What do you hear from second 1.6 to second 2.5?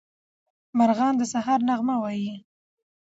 نغمه وايي.